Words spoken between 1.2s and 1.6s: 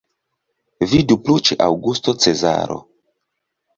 plu ĉe